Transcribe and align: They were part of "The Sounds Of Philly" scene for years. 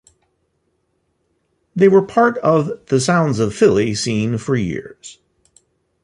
They 1.75 1.87
were 1.87 2.01
part 2.01 2.39
of 2.39 2.87
"The 2.87 2.99
Sounds 2.99 3.37
Of 3.37 3.53
Philly" 3.53 3.93
scene 3.93 4.39
for 4.39 4.55
years. 4.55 5.19